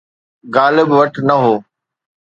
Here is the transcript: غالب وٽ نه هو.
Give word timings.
غالب 0.55 0.89
وٽ 0.97 1.13
نه 1.27 1.35
هو. 1.43 1.55